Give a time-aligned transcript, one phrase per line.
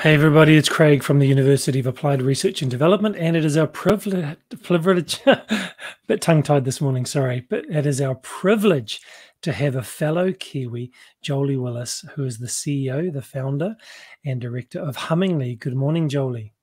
[0.00, 3.58] Hey, everybody, it's Craig from the University of Applied Research and Development, and it is
[3.58, 5.20] our privilege, privilege
[6.06, 9.02] bit tongue tied this morning, sorry, but it is our privilege
[9.42, 13.76] to have a fellow Kiwi, Jolie Willis, who is the CEO, the founder,
[14.24, 15.58] and director of Hummingly.
[15.58, 16.54] Good morning, Jolie.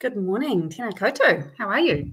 [0.00, 1.48] Good morning, Tēnā koutou.
[1.58, 2.10] How are you?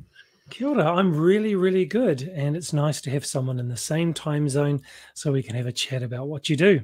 [0.52, 0.94] Kia ora.
[0.94, 2.22] I'm really, really good.
[2.36, 4.84] And it's nice to have someone in the same time zone
[5.16, 6.82] so we can have a chat about what you do.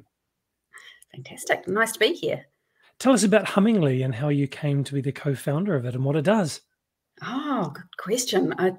[1.14, 1.68] Fantastic.
[1.68, 2.48] Nice to be here.
[3.00, 5.96] Tell us about Hummingly and how you came to be the co founder of it
[5.96, 6.62] and what it does.
[7.22, 8.54] Oh, good question.
[8.58, 8.74] I,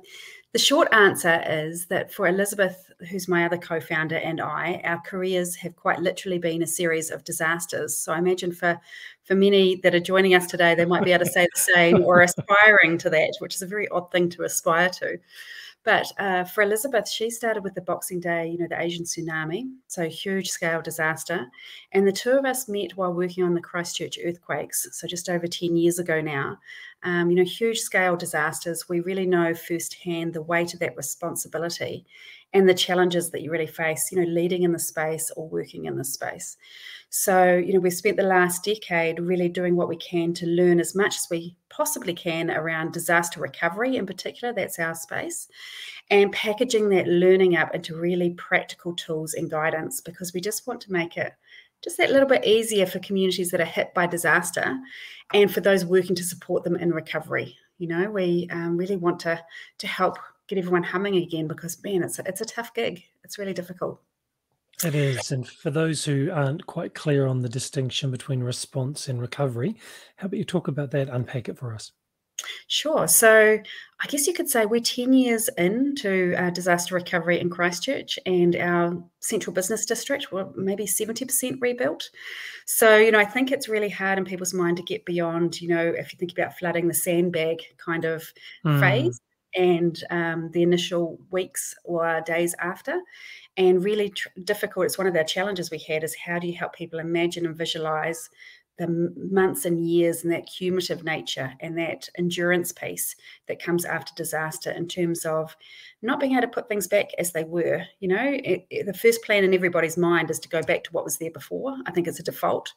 [0.55, 5.01] the short answer is that for Elizabeth, who's my other co founder, and I, our
[5.01, 7.97] careers have quite literally been a series of disasters.
[7.97, 8.81] So I imagine for,
[9.25, 12.05] for many that are joining us today, they might be able to say the same
[12.05, 15.19] or aspiring to that, which is a very odd thing to aspire to.
[15.85, 19.69] But uh, for Elizabeth, she started with the Boxing Day, you know, the Asian tsunami,
[19.87, 21.47] so huge scale disaster.
[21.93, 25.47] And the two of us met while working on the Christchurch earthquakes, so just over
[25.47, 26.59] 10 years ago now.
[27.05, 28.89] Um, you know, huge scale disasters.
[28.89, 32.07] We really know firsthand the weight of that responsibility
[32.55, 35.85] and the challenges that you really face, you know, leading in the space or working
[35.85, 36.57] in the space.
[37.11, 40.81] So, you know, we've spent the last decade really doing what we can to learn
[40.81, 44.55] as much as we possibly can around disaster recovery in particular.
[44.55, 45.49] That's our space.
[46.11, 50.81] And packaging that learning up into really practical tools and guidance because we just want
[50.83, 51.33] to make it
[51.85, 54.77] just that little bit easier for communities that are hit by disaster
[55.35, 57.57] and for those working to support them in recovery.
[57.79, 59.41] You know, we um, really want to
[59.79, 60.17] to help
[60.49, 63.05] get everyone humming again because man, it's a, it's a tough gig.
[63.23, 64.01] It's really difficult.
[64.83, 65.31] It is.
[65.31, 69.77] And for those who aren't quite clear on the distinction between response and recovery,
[70.17, 71.93] how about you talk about that, unpack it for us?
[72.67, 73.07] Sure.
[73.09, 73.59] So
[74.01, 78.55] I guess you could say we're 10 years into uh, disaster recovery in Christchurch and
[78.57, 82.11] our central business district, we're maybe 70% rebuilt.
[82.67, 85.69] So, you know, I think it's really hard in people's mind to get beyond, you
[85.69, 88.31] know, if you think about flooding the sandbag kind of
[88.65, 88.81] mm.
[88.81, 89.21] phase
[89.57, 93.01] and um, the initial weeks or days after.
[93.57, 96.55] And really tr- difficult, it's one of the challenges we had is how do you
[96.55, 98.29] help people imagine and visualize
[98.79, 103.15] the months and years and that cumulative nature and that endurance piece
[103.47, 105.57] that comes after disaster in terms of
[106.03, 107.83] not being able to put things back as they were.
[108.01, 110.91] You know, it, it, the first plan in everybody's mind is to go back to
[110.93, 111.77] what was there before.
[111.87, 112.73] I think it's a default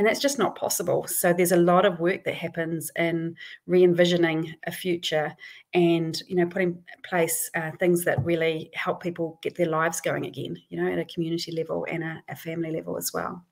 [0.00, 1.06] and that's just not possible.
[1.06, 3.36] So there's a lot of work that happens in
[3.66, 5.36] re-envisioning a future
[5.74, 10.00] and you know putting in place uh, things that really help people get their lives
[10.00, 10.56] going again.
[10.70, 13.44] You know, at a community level and a, a family level as well.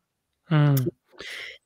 [0.50, 0.88] Mm.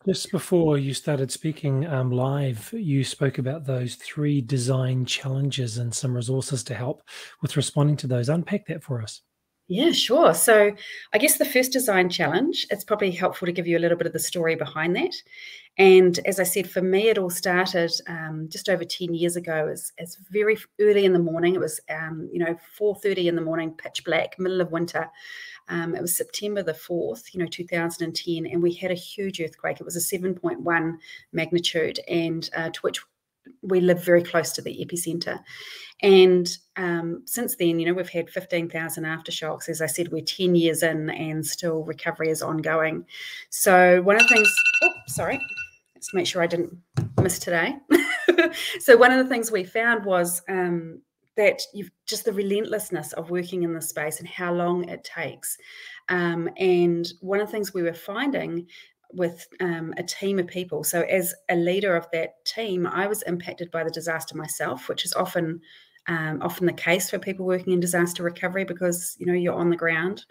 [0.07, 5.95] Just before you started speaking um, live, you spoke about those three design challenges and
[5.95, 7.03] some resources to help
[7.41, 8.29] with responding to those.
[8.29, 9.23] Unpack that for us.
[9.73, 10.35] Yeah, sure.
[10.35, 10.77] So,
[11.15, 14.07] I guess the first design challenge, it's probably helpful to give you a little bit
[14.07, 15.15] of the story behind that.
[15.79, 19.69] And as I said, for me, it all started um, just over 10 years ago.
[19.69, 21.55] It's, very early in the morning.
[21.55, 25.11] It was, um, you know, 4.30 in the morning, pitch black, middle of winter.
[25.69, 29.81] Um, it was September the 4th, you know, 2010, and we had a huge earthquake.
[29.81, 30.97] It was a 7.1
[31.33, 33.01] magnitude, and uh, to which
[33.63, 35.41] we live very close to the epicenter.
[36.03, 39.69] And um, since then, you know, we've had 15,000 aftershocks.
[39.69, 43.07] As I said, we're 10 years in and still recovery is ongoing.
[43.51, 44.53] So, one of the things,
[44.83, 45.39] oh, sorry,
[45.95, 46.77] let's make sure I didn't
[47.21, 47.77] miss today.
[48.81, 51.01] so, one of the things we found was um,
[51.37, 55.57] that you've just the relentlessness of working in the space and how long it takes.
[56.09, 58.67] Um, and one of the things we were finding
[59.13, 60.85] with um, a team of people.
[60.85, 65.05] So, as a leader of that team, I was impacted by the disaster myself, which
[65.05, 65.61] is often
[66.09, 69.71] um, often the case for people working in disaster recovery because you know you're on
[69.71, 70.25] the ground.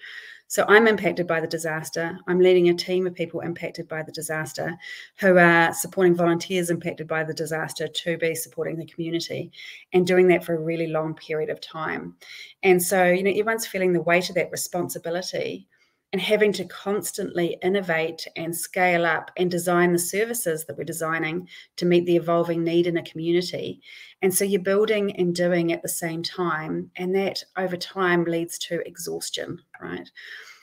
[0.52, 2.20] So I'm impacted by the disaster.
[2.28, 4.76] I'm leading a team of people impacted by the disaster
[5.16, 9.54] who are supporting volunteers impacted by the disaster to be supporting the community
[9.94, 12.16] and doing that for a really long period of time.
[12.64, 15.70] And so, you know, everyone's feeling the weight of that responsibility
[16.14, 21.48] and having to constantly innovate and scale up and design the services that we're designing
[21.78, 23.82] to meet the evolving need in a community.
[24.22, 28.58] And so you're building and doing at the same time, and that over time leads
[28.60, 30.10] to exhaustion, right?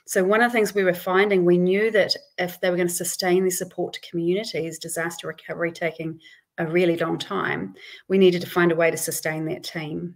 [0.06, 2.88] So, one of the things we were finding, we knew that if they were going
[2.88, 6.18] to sustain the support to communities, disaster recovery taking
[6.56, 7.74] a really long time,
[8.08, 10.14] we needed to find a way to sustain that team.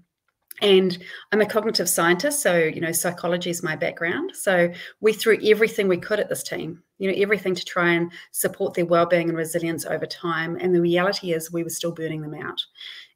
[0.60, 0.96] And
[1.32, 4.32] I'm a cognitive scientist, so you know, psychology is my background.
[4.34, 4.70] So
[5.00, 8.74] we threw everything we could at this team, you know, everything to try and support
[8.74, 10.56] their well-being and resilience over time.
[10.60, 12.60] And the reality is, we were still burning them out.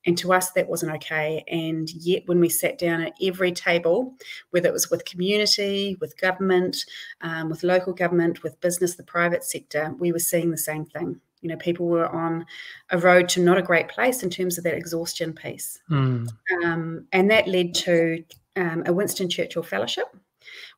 [0.06, 1.44] And to us, that wasn't okay.
[1.48, 4.14] And yet, when we sat down at every table,
[4.50, 6.84] whether it was with community, with government,
[7.20, 11.20] um, with local government, with business, the private sector, we were seeing the same thing.
[11.40, 12.46] You know, people were on
[12.90, 15.78] a road to not a great place in terms of that exhaustion piece.
[15.90, 16.28] Mm.
[16.64, 18.24] Um, and that led to
[18.56, 20.06] um, a Winston Churchill Fellowship,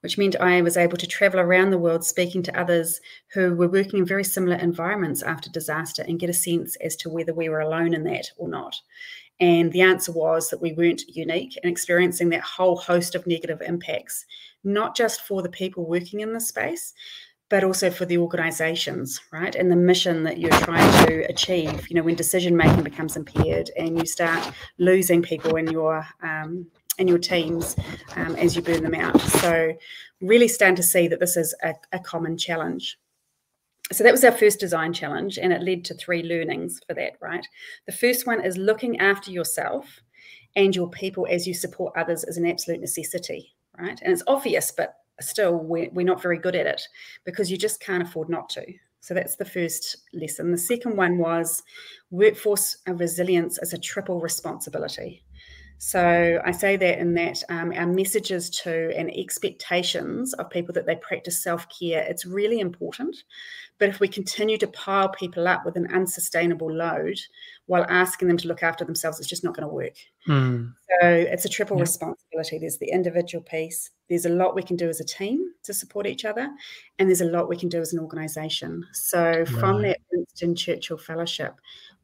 [0.01, 3.01] which meant I was able to travel around the world speaking to others
[3.33, 7.09] who were working in very similar environments after disaster and get a sense as to
[7.09, 8.77] whether we were alone in that or not.
[9.41, 13.63] And the answer was that we weren't unique in experiencing that whole host of negative
[13.63, 14.27] impacts,
[14.65, 16.93] not just for the people working in the space,
[17.49, 19.55] but also for the organizations, right?
[19.55, 21.89] And the mission that you're trying to achieve.
[21.89, 26.67] You know, when decision making becomes impaired and you start losing people in your um,
[26.99, 27.77] in your teams
[28.17, 29.21] um, as you burn them out.
[29.21, 29.73] So,
[30.21, 32.99] really starting to see that this is a, a common challenge
[33.93, 37.13] so that was our first design challenge and it led to three learnings for that
[37.21, 37.47] right
[37.87, 40.01] the first one is looking after yourself
[40.57, 44.71] and your people as you support others is an absolute necessity right and it's obvious
[44.71, 46.83] but still we're, we're not very good at it
[47.25, 48.65] because you just can't afford not to
[49.01, 51.63] so that's the first lesson the second one was
[52.11, 55.23] workforce resilience is a triple responsibility
[55.79, 60.87] so I say that in that um, our messages to and expectations of people that
[60.87, 63.17] they practice self care, it's really important.
[63.79, 67.21] But if we continue to pile people up with an unsustainable load
[67.67, 69.95] while asking them to look after themselves, it's just not going to work.
[70.27, 70.75] Mm.
[71.01, 72.59] So it's a triple responsibility.
[72.59, 73.91] There's the individual piece.
[74.09, 76.49] There's a lot we can do as a team to support each other,
[76.99, 78.85] and there's a lot we can do as an organisation.
[78.93, 79.83] So from right.
[79.83, 81.55] that Winston Churchill Fellowship,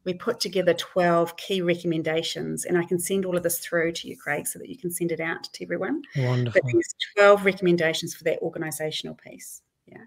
[0.05, 4.07] we put together 12 key recommendations and i can send all of this through to
[4.07, 6.61] you craig so that you can send it out to everyone Wonderful.
[6.63, 10.03] but there's 12 recommendations for that organizational piece yeah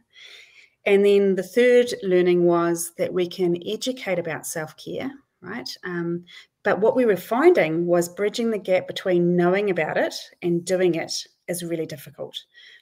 [0.87, 5.11] and then the third learning was that we can educate about self-care
[5.43, 6.25] right um,
[6.63, 10.95] but what we were finding was bridging the gap between knowing about it and doing
[10.95, 12.37] it is really difficult.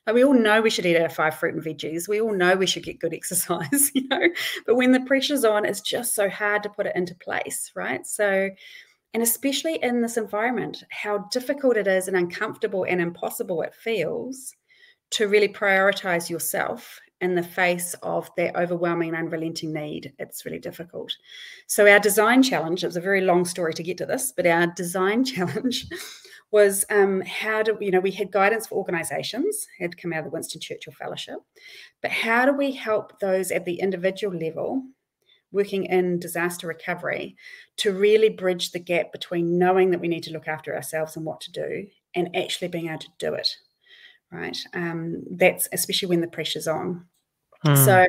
[0.06, 2.08] Like we all know we should eat our five fruit and veggies.
[2.08, 4.28] We all know we should get good exercise, you know.
[4.66, 8.06] But when the pressure's on, it's just so hard to put it into place, right?
[8.06, 8.50] So,
[9.14, 14.54] and especially in this environment, how difficult it is and uncomfortable and impossible it feels
[15.12, 20.12] to really prioritize yourself in the face of that overwhelming unrelenting need.
[20.18, 21.16] It's really difficult.
[21.66, 24.46] So, our design challenge, it was a very long story to get to this, but
[24.46, 25.86] our design challenge
[26.50, 30.24] was um, how do you know we had guidance for organizations had come out of
[30.26, 31.38] the winston churchill fellowship
[32.02, 34.82] but how do we help those at the individual level
[35.52, 37.36] working in disaster recovery
[37.76, 41.24] to really bridge the gap between knowing that we need to look after ourselves and
[41.24, 43.56] what to do and actually being able to do it
[44.30, 47.06] right um, that's especially when the pressure's on
[47.64, 47.84] mm.
[47.84, 48.06] so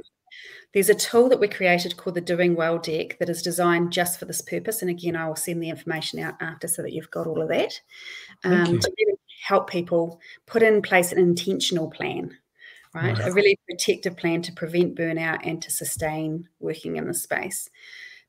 [0.74, 4.20] there's a tool that we created called the Doing Well deck that is designed just
[4.20, 4.82] for this purpose.
[4.82, 7.50] And again, I will send the information out after so that you've got all of
[7.50, 7.80] that
[8.44, 12.38] um, to really help people put in place an intentional plan,
[12.94, 13.18] right?
[13.18, 13.28] right?
[13.28, 17.70] A really protective plan to prevent burnout and to sustain working in the space.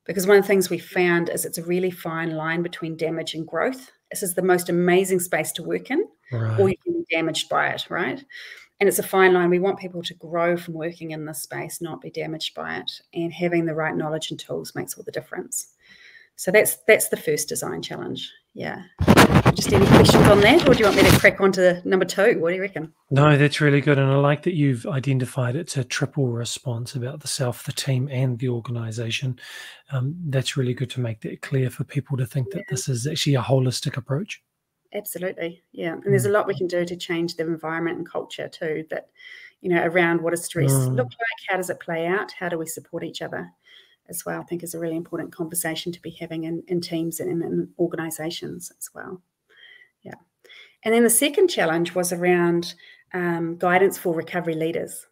[0.05, 3.35] Because one of the things we found is it's a really fine line between damage
[3.35, 3.91] and growth.
[4.11, 6.59] This is the most amazing space to work in, right.
[6.59, 8.25] or you can be damaged by it, right?
[8.81, 9.51] and it's a fine line.
[9.51, 12.91] We want people to grow from working in this space, not be damaged by it.
[13.13, 15.75] And having the right knowledge and tools makes all the difference.
[16.39, 18.33] So that's that's the first design challenge.
[18.55, 18.85] Yeah.
[19.55, 22.05] Just any questions on that, or do you want me to crack on to number
[22.05, 22.39] two?
[22.39, 22.93] What do you reckon?
[23.11, 27.19] No, that's really good, and I like that you've identified it's a triple response about
[27.21, 29.41] the self, the team, and the organisation.
[29.91, 33.09] Um, that's really good to make that clear for people to think that this is
[33.09, 34.41] actually a holistic approach.
[34.95, 35.65] Absolutely.
[35.73, 35.95] Yeah.
[35.95, 36.35] And there's a mm.
[36.35, 39.09] lot we can do to change the environment and culture too, that,
[39.61, 40.95] you know, around what does stress mm.
[40.95, 41.49] look like?
[41.49, 42.33] How does it play out?
[42.33, 43.51] How do we support each other
[44.09, 44.41] as well?
[44.41, 47.43] I think is a really important conversation to be having in, in teams and in,
[47.43, 49.23] in organizations as well.
[50.03, 50.15] Yeah.
[50.85, 52.75] And then the second challenge was around
[53.13, 55.07] um, guidance for recovery leaders.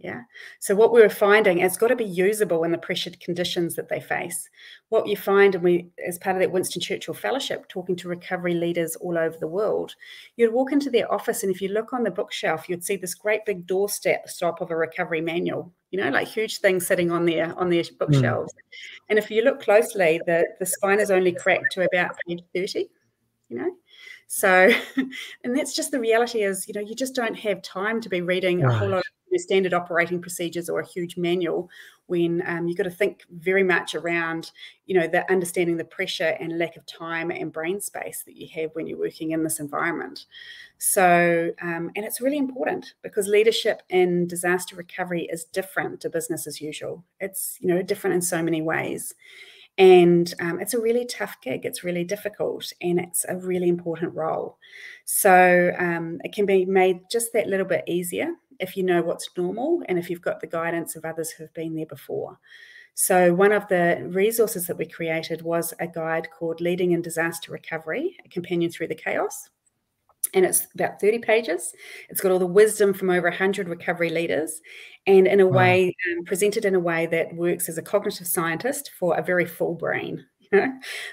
[0.00, 0.22] Yeah.
[0.60, 3.90] So what we were finding, it's got to be usable in the pressured conditions that
[3.90, 4.48] they face.
[4.88, 8.54] What you find, and we, as part of that Winston Churchill Fellowship, talking to recovery
[8.54, 9.94] leaders all over the world,
[10.36, 13.14] you'd walk into their office, and if you look on the bookshelf, you'd see this
[13.14, 15.70] great big doorstep stop of a recovery manual.
[15.90, 18.54] You know, like huge things sitting on their on their bookshelves.
[18.54, 19.00] Mm.
[19.10, 22.88] And if you look closely, the the spine is only cracked to about page thirty.
[23.48, 23.70] You know,
[24.32, 24.70] so,
[25.44, 28.20] and that's just the reality is, you know, you just don't have time to be
[28.20, 28.72] reading right.
[28.72, 29.04] a whole lot of
[29.38, 31.70] standard operating procedures or a huge manual
[32.10, 34.50] when um, you've got to think very much around,
[34.86, 38.48] you know, the understanding the pressure and lack of time and brain space that you
[38.52, 40.26] have when you're working in this environment.
[40.78, 46.48] So, um, and it's really important because leadership in disaster recovery is different to business
[46.48, 47.04] as usual.
[47.20, 49.14] It's, you know, different in so many ways.
[49.78, 51.64] And um, it's a really tough gig.
[51.64, 54.58] It's really difficult and it's a really important role.
[55.04, 59.30] So um, it can be made just that little bit easier if you know what's
[59.36, 62.38] normal and if you've got the guidance of others who've been there before.
[62.94, 67.52] So, one of the resources that we created was a guide called Leading in Disaster
[67.52, 69.48] Recovery, a companion through the chaos.
[70.34, 71.72] And it's about 30 pages.
[72.08, 74.60] It's got all the wisdom from over 100 recovery leaders
[75.06, 75.56] and in a wow.
[75.56, 79.46] way um, presented in a way that works as a cognitive scientist for a very
[79.46, 80.24] full brain.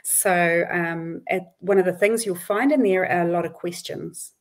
[0.04, 1.22] So, um,
[1.60, 4.34] one of the things you'll find in there are a lot of questions.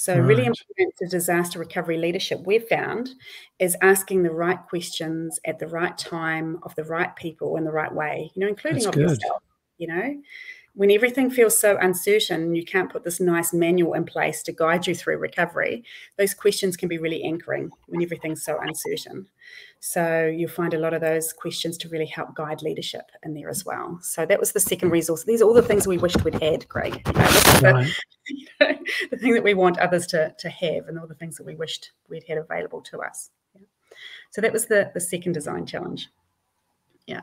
[0.00, 0.28] So, right.
[0.28, 3.10] really important to disaster recovery leadership, we've found,
[3.58, 7.72] is asking the right questions at the right time of the right people in the
[7.72, 9.42] right way, you know, including of yourself,
[9.76, 10.14] you know
[10.78, 14.86] when everything feels so uncertain, you can't put this nice manual in place to guide
[14.86, 15.82] you through recovery.
[16.16, 19.26] Those questions can be really anchoring when everything's so uncertain.
[19.80, 23.48] So you'll find a lot of those questions to really help guide leadership in there
[23.50, 23.98] as well.
[24.02, 25.24] So that was the second resource.
[25.24, 26.64] These are all the things we wished we'd had.
[26.72, 27.92] You know, right.
[28.60, 28.78] the,
[29.10, 31.56] the, thing that we want others to, to have and all the things that we
[31.56, 33.30] wished we'd had available to us.
[33.56, 33.66] Yeah.
[34.30, 36.08] So that was the, the second design challenge.
[37.08, 37.22] Yeah.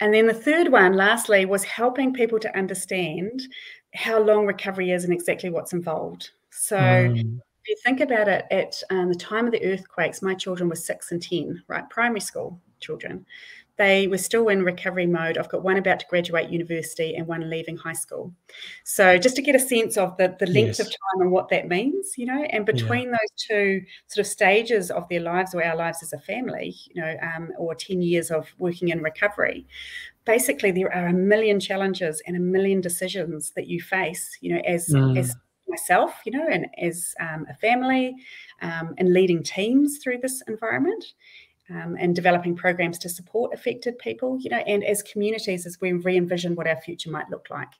[0.00, 3.42] And then the third one, lastly, was helping people to understand
[3.94, 6.30] how long recovery is and exactly what's involved.
[6.50, 7.18] So mm.
[7.18, 10.76] if you think about it, at um, the time of the earthquakes, my children were
[10.76, 11.88] six and 10, right?
[11.90, 13.24] Primary school children
[13.76, 15.36] they were still in recovery mode.
[15.36, 18.32] I've got one about to graduate university and one leaving high school.
[18.84, 20.80] So just to get a sense of the, the length yes.
[20.80, 23.12] of time and what that means, you know, and between yeah.
[23.12, 27.00] those two sort of stages of their lives or our lives as a family, you
[27.00, 29.66] know, um, or 10 years of working in recovery,
[30.24, 34.62] basically there are a million challenges and a million decisions that you face, you know,
[34.66, 35.18] as, mm.
[35.18, 35.34] as
[35.68, 38.14] myself, you know, and as um, a family
[38.62, 41.04] um, and leading teams through this environment
[41.70, 45.92] um, and developing programs to support affected people, you know, and as communities as we
[45.92, 47.72] re envision what our future might look like.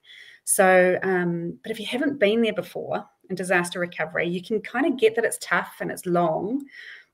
[0.45, 4.87] So, um, but if you haven't been there before in disaster recovery, you can kind
[4.87, 6.65] of get that it's tough and it's long,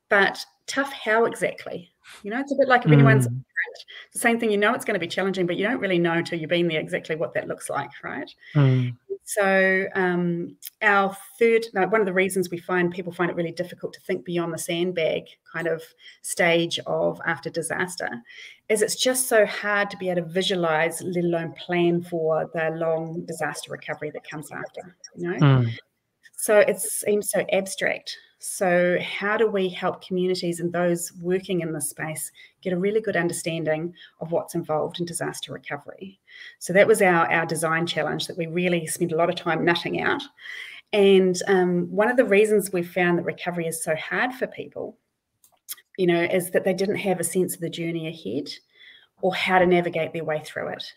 [0.08, 1.90] but tough how exactly?
[2.22, 2.94] You know, it's a bit like if mm.
[2.94, 3.28] anyone's
[4.12, 6.14] the same thing, you know it's going to be challenging, but you don't really know
[6.14, 8.32] until you've been there exactly what that looks like, right?
[8.54, 8.96] Mm.
[9.38, 13.52] So, um, our third, no, one of the reasons we find people find it really
[13.52, 15.22] difficult to think beyond the sandbag
[15.52, 15.84] kind of
[16.22, 18.10] stage of after disaster
[18.68, 22.70] is it's just so hard to be able to visualize, let alone plan for the
[22.70, 25.38] long disaster recovery that comes after, you know?
[25.38, 25.70] Mm.
[26.36, 28.16] So, it seems so abstract.
[28.42, 32.32] So, how do we help communities and those working in this space
[32.62, 33.92] get a really good understanding
[34.22, 36.18] of what's involved in disaster recovery?
[36.58, 39.62] So, that was our, our design challenge that we really spent a lot of time
[39.62, 40.22] nutting out.
[40.94, 44.96] And um, one of the reasons we found that recovery is so hard for people,
[45.98, 48.50] you know, is that they didn't have a sense of the journey ahead
[49.20, 50.94] or how to navigate their way through it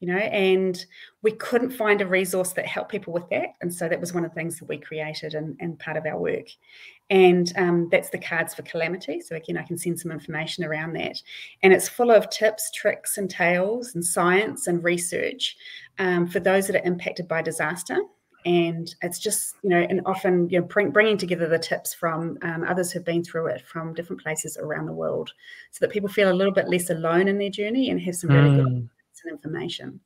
[0.00, 0.86] you know, and
[1.22, 3.50] we couldn't find a resource that helped people with that.
[3.60, 6.06] And so that was one of the things that we created and, and part of
[6.06, 6.48] our work.
[7.10, 9.20] And um, that's the Cards for Calamity.
[9.20, 11.20] So again, I can send some information around that.
[11.62, 15.56] And it's full of tips, tricks, and tales, and science and research
[15.98, 17.98] um, for those that are impacted by disaster.
[18.46, 22.64] And it's just, you know, and often, you know, bringing together the tips from um,
[22.66, 25.30] others who've been through it from different places around the world
[25.72, 28.30] so that people feel a little bit less alone in their journey and have some
[28.30, 28.64] really mm.
[28.64, 28.88] good
[29.24, 30.00] and information.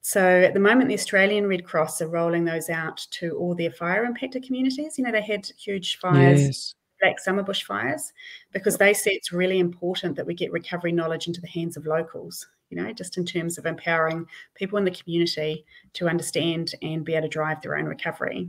[0.00, 3.70] So at the moment, the Australian Red Cross are rolling those out to all their
[3.70, 4.96] fire impacted communities.
[4.96, 6.74] You know, they had huge fires, yes.
[7.00, 8.12] black summer bushfires,
[8.52, 11.86] because they see it's really important that we get recovery knowledge into the hands of
[11.86, 15.64] locals, you know, just in terms of empowering people in the community
[15.94, 18.48] to understand and be able to drive their own recovery.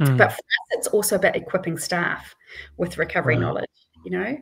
[0.00, 0.16] Mm.
[0.16, 2.34] But for us, it's also about equipping staff
[2.76, 3.42] with recovery right.
[3.42, 3.68] knowledge
[4.04, 4.38] you know,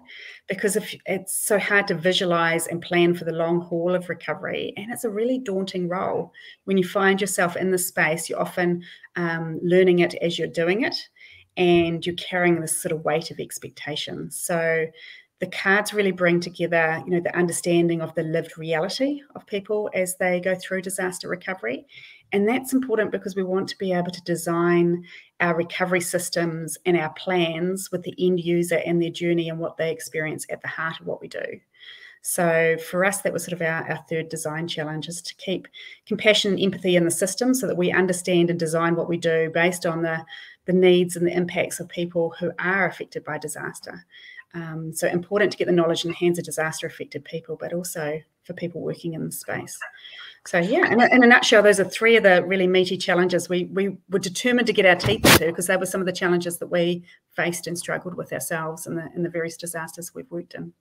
[0.48, 4.72] because if it's so hard to visualize and plan for the long haul of recovery,
[4.76, 6.32] and it's a really daunting role
[6.64, 8.28] when you find yourself in the space.
[8.28, 8.82] You're often
[9.16, 10.96] um, learning it as you're doing it,
[11.56, 14.30] and you're carrying this sort of weight of expectation.
[14.30, 14.86] So
[15.38, 19.90] the cards really bring together, you know, the understanding of the lived reality of people
[19.92, 21.86] as they go through disaster recovery
[22.32, 25.04] and that's important because we want to be able to design
[25.40, 29.76] our recovery systems and our plans with the end user and their journey and what
[29.76, 31.60] they experience at the heart of what we do.
[32.22, 35.68] So for us, that was sort of our, our third design challenge is to keep
[36.06, 39.48] compassion and empathy in the system so that we understand and design what we do
[39.54, 40.24] based on the,
[40.64, 44.04] the needs and the impacts of people who are affected by disaster.
[44.54, 47.72] Um, so important to get the knowledge in the hands of disaster affected people, but
[47.72, 49.78] also for people working in the space.
[50.46, 53.48] So yeah, in a, in a, nutshell, those are three of the really meaty challenges
[53.48, 56.12] we we were determined to get our teeth into because they were some of the
[56.12, 60.30] challenges that we faced and struggled with ourselves in the in the various disasters we've
[60.30, 60.72] worked in.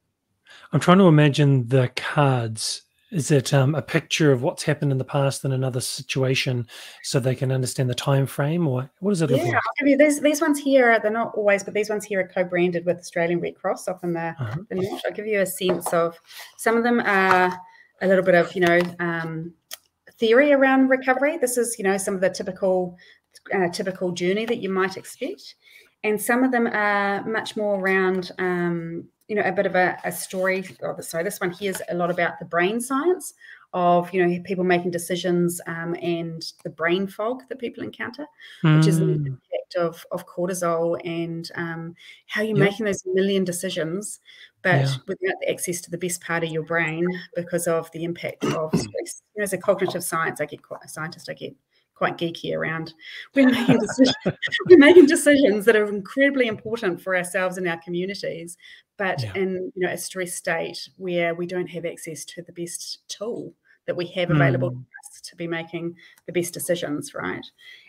[0.71, 2.84] I'm trying to imagine the cards
[3.15, 6.67] is it um, a picture of what's happened in the past in another situation
[7.01, 9.55] so they can understand the time frame or what does it yeah, look like?
[9.55, 12.27] I'll give you these these ones here, they're not always, but these ones here are
[12.27, 14.57] co-branded with Australian Red Cross up in the, uh-huh.
[14.69, 15.01] the north.
[15.05, 16.19] I'll give you a sense of
[16.57, 17.57] some of them are
[18.01, 19.53] a little bit of, you know, um,
[20.19, 21.37] theory around recovery.
[21.37, 22.97] This is, you know, some of the typical
[23.53, 25.55] uh, typical journey that you might expect.
[26.03, 29.97] And some of them are much more around um, you know a bit of a,
[30.03, 33.33] a story or sorry this one here is a lot about the brain science
[33.73, 38.25] of you know people making decisions um, and the brain fog that people encounter
[38.63, 38.77] mm.
[38.77, 39.27] which is the hmm.
[39.27, 41.93] impact of, of cortisol and um,
[42.27, 42.69] how you're yep.
[42.69, 44.19] making those million decisions
[44.61, 44.95] but yeah.
[45.07, 47.05] without the access to the best part of your brain
[47.35, 50.83] because of the impact of stress you know, as a cognitive science i get quite
[50.83, 51.53] a scientist i get
[51.95, 52.93] quite geeky around.
[53.33, 54.15] We're making, decisions,
[54.69, 58.57] we're making decisions that are incredibly important for ourselves and our communities,
[58.97, 59.33] but yeah.
[59.35, 63.53] in you know a stress state where we don't have access to the best tool
[63.87, 64.73] that we have available mm.
[64.73, 67.45] to us to be making the best decisions, right?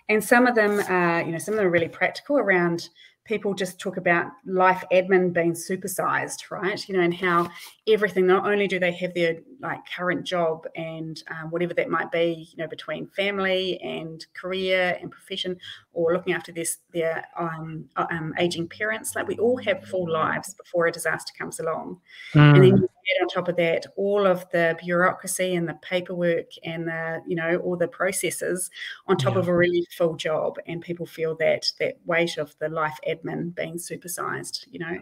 [0.09, 2.91] And some of them are, you know, some of them are really practical around
[3.27, 6.89] people just talk about life admin being supersized, right?
[6.89, 7.49] You know, and how
[7.87, 12.11] everything, not only do they have their like current job and um, whatever that might
[12.11, 15.59] be, you know, between family and career and profession,
[15.93, 20.11] or looking after this their um, uh, um, aging parents, like we all have full
[20.11, 22.01] lives before a disaster comes along,
[22.35, 22.55] mm.
[22.55, 22.89] and then
[23.23, 27.57] on top of that all of the bureaucracy and the paperwork and the you know
[27.65, 28.71] all the processes
[29.07, 29.41] on top yeah.
[29.41, 33.55] of a really full job and people feel that that weight of the life admin
[33.55, 34.99] being supersized you know?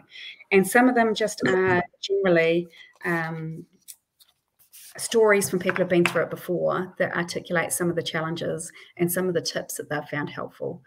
[0.51, 2.67] And some of them just are generally
[3.03, 3.65] um,
[4.97, 9.11] stories from people who've been through it before that articulate some of the challenges and
[9.11, 10.81] some of the tips that they've found helpful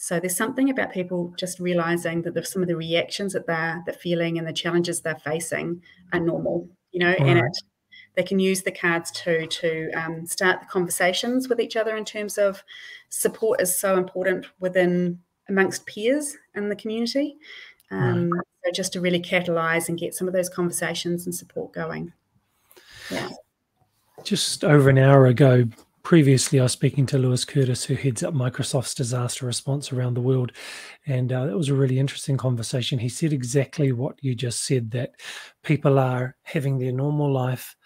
[0.00, 3.92] so there's something about people just realizing that some of the reactions that they're, they're
[3.92, 5.82] feeling and the challenges they're facing
[6.12, 7.58] are normal, you know, and it,
[8.14, 12.04] they can use the cards too to um, start the conversations with each other in
[12.04, 12.62] terms of
[13.08, 17.36] support is so important within amongst peers in the community.
[17.90, 18.44] Um, right.
[18.64, 22.12] So just to really catalyze and get some of those conversations and support going.
[23.10, 23.30] Yeah.
[24.22, 25.64] Just over an hour ago,
[26.02, 30.20] previously, I was speaking to Lewis Curtis, who heads up Microsoft's disaster response around the
[30.20, 30.52] world.
[31.06, 32.98] And uh, that was a really interesting conversation.
[32.98, 35.12] He said exactly what you just said that
[35.62, 37.76] people are having their normal life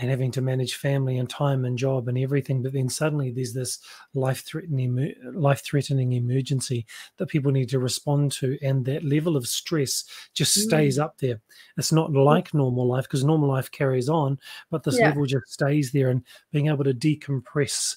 [0.00, 3.52] and having to manage family and time and job and everything but then suddenly there's
[3.52, 3.78] this
[4.14, 6.86] life threatening life threatening emergency
[7.18, 10.62] that people need to respond to and that level of stress just mm.
[10.62, 11.40] stays up there
[11.76, 12.24] it's not mm.
[12.24, 14.38] like normal life because normal life carries on
[14.70, 15.08] but this yeah.
[15.08, 17.96] level just stays there and being able to decompress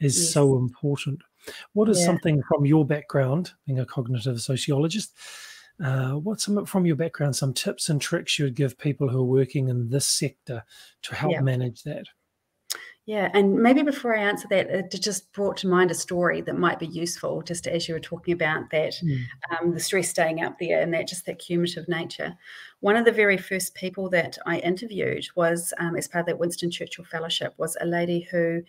[0.00, 0.30] is yes.
[0.32, 1.20] so important
[1.74, 2.06] what is yeah.
[2.06, 5.12] something from your background being a cognitive sociologist
[5.82, 9.20] uh, what's some from your background, some tips and tricks you would give people who
[9.20, 10.64] are working in this sector
[11.02, 11.40] to help yeah.
[11.40, 12.06] manage that?
[13.04, 16.56] Yeah, and maybe before I answer that, it just brought to mind a story that
[16.56, 19.24] might be useful, just as you were talking about that, mm.
[19.50, 22.32] um, the stress staying up there and that just that cumulative nature.
[22.78, 26.38] One of the very first people that I interviewed was, um, as part of that
[26.38, 28.62] Winston Churchill Fellowship, was a lady who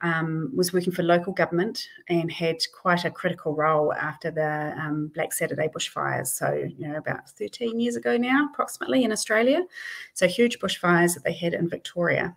[0.00, 5.10] um, was working for local government and had quite a critical role after the um,
[5.14, 6.28] Black Saturday bushfires.
[6.28, 9.62] So, you know, about 13 years ago now, approximately in Australia.
[10.14, 12.36] So, huge bushfires that they had in Victoria.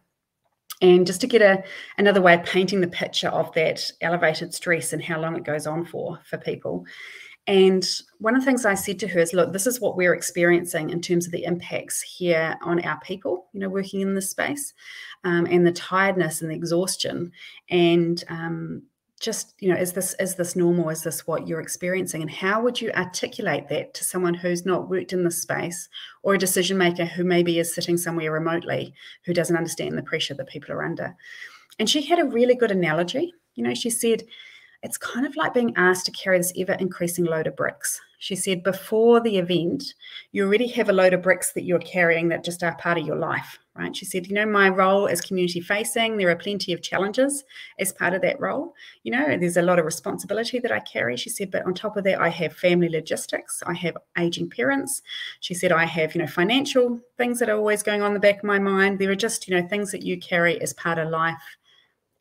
[0.81, 1.63] And just to get a
[1.99, 5.67] another way of painting the picture of that elevated stress and how long it goes
[5.67, 6.85] on for for people.
[7.47, 7.87] And
[8.19, 10.91] one of the things I said to her is, look, this is what we're experiencing
[10.91, 14.73] in terms of the impacts here on our people, you know, working in this space,
[15.23, 17.31] um, and the tiredness and the exhaustion.
[17.69, 18.83] And um,
[19.19, 20.89] just, you know, is this is this normal?
[20.89, 22.21] Is this what you're experiencing?
[22.21, 25.89] And how would you articulate that to someone who's not worked in this space
[26.23, 28.93] or a decision maker who maybe is sitting somewhere remotely
[29.25, 31.15] who doesn't understand the pressure that people are under?
[31.79, 33.33] And she had a really good analogy.
[33.55, 34.23] You know, she said,
[34.83, 38.01] it's kind of like being asked to carry this ever increasing load of bricks.
[38.17, 39.95] She said, before the event,
[40.31, 43.05] you already have a load of bricks that you're carrying that just are part of
[43.05, 43.95] your life, right?
[43.95, 47.43] She said, you know, my role as community facing, there are plenty of challenges
[47.79, 48.75] as part of that role.
[49.01, 51.17] You know, there's a lot of responsibility that I carry.
[51.17, 55.01] She said, but on top of that, I have family logistics, I have aging parents.
[55.39, 58.37] She said, I have, you know, financial things that are always going on the back
[58.37, 58.99] of my mind.
[58.99, 61.41] There are just, you know, things that you carry as part of life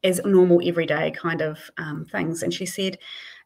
[0.03, 2.43] as normal everyday kind of um, things.
[2.43, 2.99] And she said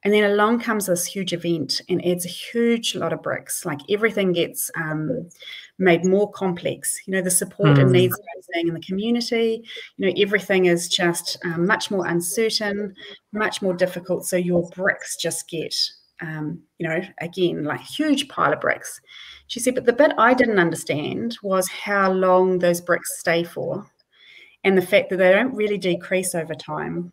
[0.05, 3.65] and then along comes this huge event and adds a huge lot of bricks.
[3.65, 5.31] Like everything gets um,
[5.79, 7.01] made more complex.
[7.07, 7.81] You know the support mm.
[7.81, 8.19] and needs
[8.55, 9.65] in the community.
[9.97, 12.95] You know everything is just um, much more uncertain
[13.33, 14.27] much more difficult.
[14.27, 15.75] So your bricks just get
[16.21, 19.01] um, you know again like huge pile of bricks.
[19.47, 23.87] She said but the bit i didn't understand was how long those bricks stay for
[24.65, 27.13] and the fact that they don't really decrease over time.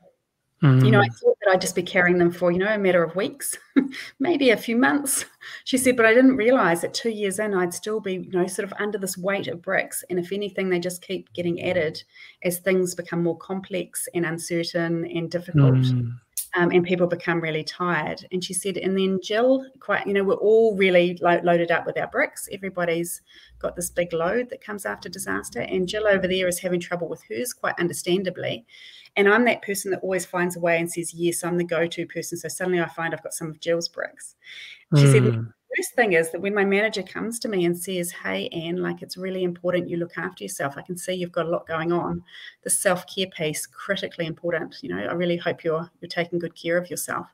[0.64, 0.86] Mm.
[0.86, 1.16] You know, I mm.
[1.16, 3.58] thought that I'd just be carrying them for, you know, a matter of weeks,
[4.20, 5.26] maybe a few months.
[5.64, 8.46] She said, but I didn't realize that two years in, I'd still be, you know,
[8.46, 10.04] sort of under this weight of bricks.
[10.10, 12.04] And if anything, they just keep getting added
[12.44, 15.74] as things become more complex and uncertain and difficult.
[15.74, 16.14] Mm
[16.56, 18.26] um, and people become really tired.
[18.32, 21.86] And she said, and then Jill, quite, you know, we're all really lo- loaded up
[21.86, 22.50] with our bricks.
[22.52, 23.22] Everybody's
[23.60, 25.62] got this big load that comes after disaster.
[25.62, 28.66] And Jill over there is having trouble with hers, quite understandably.
[29.16, 31.88] And I'm that person that always finds a way and says, yes, I'm the go
[31.88, 32.38] to person.
[32.38, 34.36] So suddenly I find I've got some of Jill's bricks.
[34.96, 35.12] She mm.
[35.12, 35.42] said, hmm
[35.78, 39.02] first thing is that when my manager comes to me and says, Hey, Anne, like
[39.02, 40.76] it's really important you look after yourself.
[40.78, 42.24] I can see you've got a lot going on.
[42.64, 44.78] The self-care piece, critically important.
[44.82, 47.28] You know, I really hope you're you're taking good care of yourself.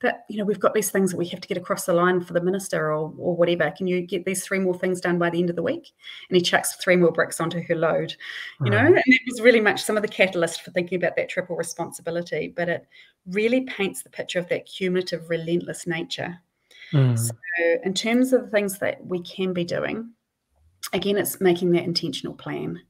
[0.00, 2.20] But you know, we've got these things that we have to get across the line
[2.20, 3.70] for the minister or or whatever.
[3.70, 5.92] Can you get these three more things done by the end of the week?
[6.28, 8.14] And he chucks three more bricks onto her load.
[8.64, 8.86] You know, hmm.
[8.86, 12.52] and it was really much some of the catalyst for thinking about that triple responsibility.
[12.54, 12.86] But it
[13.26, 16.40] really paints the picture of that cumulative, relentless nature
[16.92, 17.18] Mm.
[17.18, 17.32] So,
[17.84, 20.12] in terms of the things that we can be doing,
[20.92, 22.80] again, it's making that intentional plan.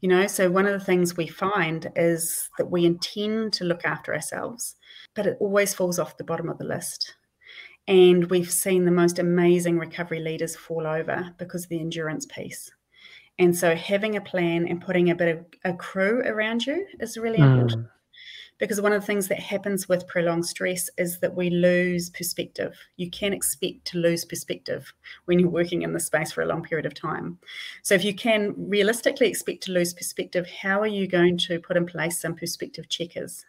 [0.00, 3.84] You know, so one of the things we find is that we intend to look
[3.84, 4.76] after ourselves,
[5.14, 7.14] but it always falls off the bottom of the list.
[7.88, 12.70] And we've seen the most amazing recovery leaders fall over because of the endurance piece.
[13.38, 17.16] And so having a plan and putting a bit of a crew around you is
[17.16, 17.52] really mm.
[17.52, 17.88] important
[18.58, 22.76] because one of the things that happens with prolonged stress is that we lose perspective.
[22.96, 24.92] You can expect to lose perspective
[25.24, 27.38] when you're working in the space for a long period of time.
[27.82, 31.76] So, if you can realistically expect to lose perspective, how are you going to put
[31.76, 33.44] in place some perspective checkers?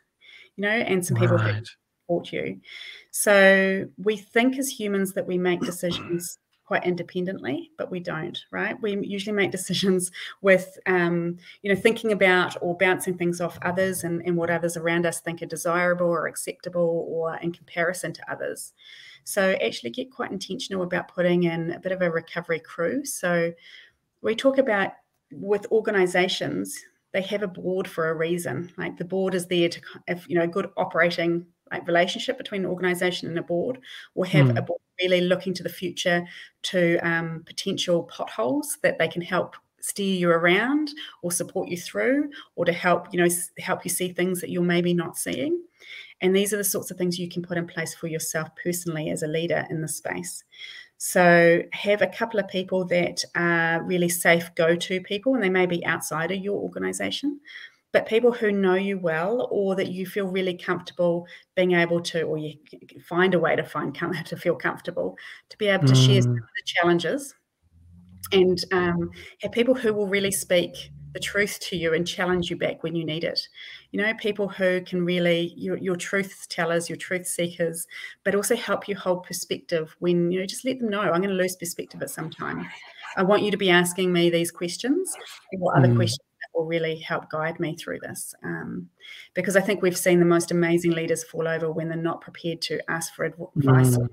[0.55, 1.55] You know, and some people right.
[1.55, 2.61] who support you.
[3.11, 8.81] So, we think as humans that we make decisions quite independently, but we don't, right?
[8.81, 14.03] We usually make decisions with, um, you know, thinking about or bouncing things off others
[14.03, 18.31] and, and what others around us think are desirable or acceptable or in comparison to
[18.31, 18.73] others.
[19.23, 23.05] So actually get quite intentional about putting in a bit of a recovery crew.
[23.05, 23.53] So
[24.21, 24.93] we talk about
[25.31, 26.79] with organizations,
[27.11, 28.71] they have a board for a reason.
[28.77, 31.45] Like the board is there to, if you know, good operating
[31.85, 33.79] relationship between an organization and a board,
[34.13, 34.57] or have mm.
[34.57, 36.25] a board really looking to the future
[36.63, 40.89] to um, potential potholes that they can help steer you around
[41.21, 44.63] or support you through or to help you know help you see things that you're
[44.63, 45.61] maybe not seeing.
[46.21, 49.09] And these are the sorts of things you can put in place for yourself personally
[49.09, 50.43] as a leader in the space.
[50.97, 55.65] So have a couple of people that are really safe go-to people and they may
[55.65, 57.41] be outside of your organization
[57.95, 62.23] but people who know you well or that you feel really comfortable being able to
[62.23, 62.53] or you
[63.07, 66.05] find a way to find to feel comfortable to be able to mm.
[66.05, 67.33] share some of the challenges
[68.33, 72.57] and um, have people who will really speak the truth to you and challenge you
[72.57, 73.47] back when you need it.
[73.93, 77.87] You know, people who can really your, your truth tellers, your truth seekers,
[78.25, 81.29] but also help you hold perspective when you know just let them know I'm going
[81.29, 82.67] to lose perspective at some time.
[83.15, 85.15] I want you to be asking me these questions.
[85.53, 85.95] What other mm.
[85.95, 86.24] questions
[86.55, 88.33] will really help guide me through this.
[88.43, 88.89] Um,
[89.33, 92.61] because I think we've seen the most amazing leaders fall over when they're not prepared
[92.63, 93.97] to ask for advice.
[93.97, 94.09] Mm.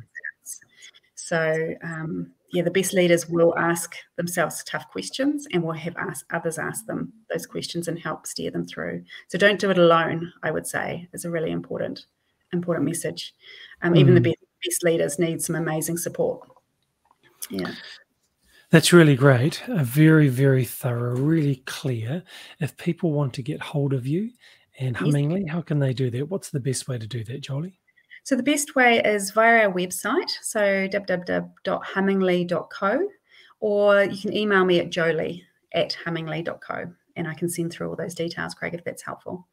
[1.15, 6.27] So, um, yeah, the best leaders will ask themselves tough questions and will have ask,
[6.33, 9.05] others ask them those questions and help steer them through.
[9.29, 12.07] So don't do it alone, I would say, is a really important,
[12.53, 13.35] important message.
[13.81, 13.99] Um, mm.
[13.99, 14.25] Even the mm.
[14.25, 16.47] best, best leaders need some amazing support.
[17.49, 17.73] Yeah.
[18.73, 19.63] That's really great.
[19.69, 22.23] A very, very thorough, really clear.
[22.59, 24.31] If people want to get hold of you
[24.79, 26.31] and Hummingly, how can they do that?
[26.31, 27.79] What's the best way to do that, Jolie?
[28.25, 33.09] So the best way is via our website, so www.hummingly.co,
[33.61, 37.97] or you can email me at jolie at hummingly.co, and I can send through all
[37.97, 39.47] those details, Craig, if that's helpful.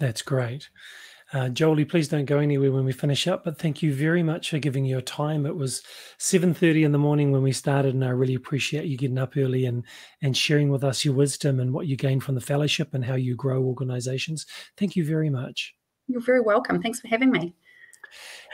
[0.00, 0.70] That's great.
[1.32, 3.44] Uh, Jolie, please don't go anywhere when we finish up.
[3.44, 5.44] But thank you very much for giving your time.
[5.44, 5.82] It was
[6.18, 9.36] seven thirty in the morning when we started, and I really appreciate you getting up
[9.36, 9.84] early and
[10.22, 13.14] and sharing with us your wisdom and what you gain from the fellowship and how
[13.14, 14.46] you grow organizations.
[14.76, 15.74] Thank you very much.
[16.06, 16.80] You're very welcome.
[16.80, 17.54] Thanks for having me.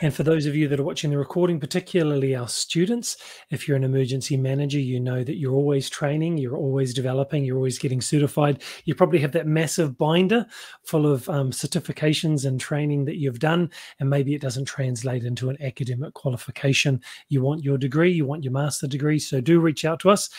[0.01, 3.17] And for those of you that are watching the recording, particularly our students,
[3.51, 7.57] if you're an emergency manager, you know that you're always training, you're always developing, you're
[7.57, 8.63] always getting certified.
[8.85, 10.47] You probably have that massive binder
[10.83, 13.71] full of um, certifications and training that you've done,
[14.01, 17.01] and maybe it doesn't translate into an academic qualification.
[17.29, 20.31] You want your degree, you want your master degree, so do reach out to us,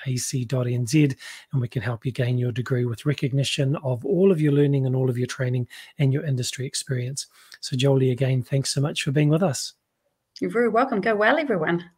[1.51, 4.85] and we can help you gain your degree with recognition of all of your learning
[4.85, 5.67] and all of your training
[5.99, 7.27] and your industry experience.
[7.61, 9.73] So, Jolie, again, thanks so much for being with us.
[10.41, 11.01] You're very welcome.
[11.01, 11.89] Go well, everyone.